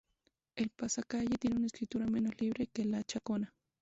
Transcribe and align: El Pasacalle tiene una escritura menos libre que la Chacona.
El 0.55 0.71
Pasacalle 0.71 1.37
tiene 1.37 1.57
una 1.57 1.67
escritura 1.67 2.07
menos 2.07 2.33
libre 2.41 2.65
que 2.73 2.85
la 2.85 3.03
Chacona. 3.03 3.53